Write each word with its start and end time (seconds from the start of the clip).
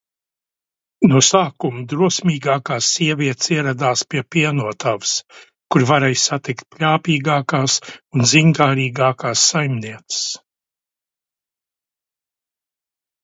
No 1.09 1.19
sākuma 1.25 1.81
drosmīgākās 1.91 2.85
sievietes 2.93 3.49
ieradās 3.57 4.03
pie 4.13 4.23
pienotavas, 4.35 5.11
kur 5.75 5.85
varēja 5.91 6.21
satikt 6.23 6.65
pļāpīgākās 6.77 7.77
un 8.17 8.25
ziņkārīgākās 8.33 9.43
saimnieces. 9.53 10.23